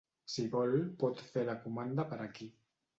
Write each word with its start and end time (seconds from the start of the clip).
Si 0.35 0.45
vol 0.55 0.73
pot 1.05 1.23
fer 1.29 1.47
la 1.53 1.57
comanda 1.69 2.11
per 2.15 2.23
aquí. 2.29 2.55